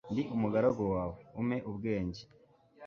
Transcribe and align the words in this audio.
ndi 0.11 0.21
umugaragu 0.35 0.83
wawe, 0.93 1.17
umpe 1.39 1.57
ubwenge 1.69 2.21